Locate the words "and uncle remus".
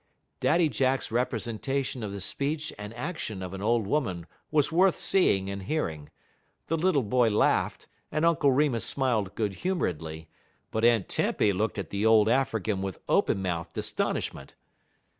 8.11-8.83